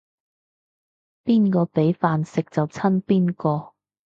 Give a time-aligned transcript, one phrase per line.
[1.25, 3.73] 邊個畀飯食就親邊個